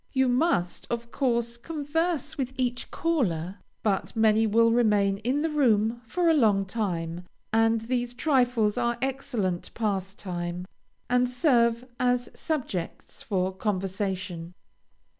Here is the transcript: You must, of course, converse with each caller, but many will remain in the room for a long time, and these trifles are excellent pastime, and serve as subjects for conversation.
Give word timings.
You 0.13 0.27
must, 0.27 0.87
of 0.89 1.11
course, 1.11 1.57
converse 1.57 2.35
with 2.35 2.53
each 2.57 2.89
caller, 2.89 3.59
but 3.83 4.15
many 4.15 4.47
will 4.47 4.71
remain 4.71 5.19
in 5.19 5.43
the 5.43 5.49
room 5.51 6.01
for 6.07 6.27
a 6.27 6.33
long 6.33 6.65
time, 6.65 7.23
and 7.53 7.81
these 7.81 8.15
trifles 8.15 8.79
are 8.79 8.97
excellent 8.99 9.71
pastime, 9.75 10.65
and 11.07 11.29
serve 11.29 11.85
as 11.99 12.29
subjects 12.33 13.21
for 13.21 13.53
conversation. 13.53 14.55